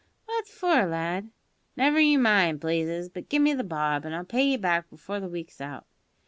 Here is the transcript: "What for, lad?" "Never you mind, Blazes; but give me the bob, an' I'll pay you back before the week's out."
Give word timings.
"What 0.25 0.47
for, 0.47 0.87
lad?" 0.87 1.29
"Never 1.77 1.99
you 1.99 2.17
mind, 2.17 2.59
Blazes; 2.59 3.07
but 3.07 3.29
give 3.29 3.43
me 3.43 3.53
the 3.53 3.63
bob, 3.63 4.03
an' 4.03 4.13
I'll 4.13 4.25
pay 4.25 4.41
you 4.41 4.57
back 4.57 4.89
before 4.89 5.19
the 5.19 5.29
week's 5.29 5.61
out." 5.61 5.85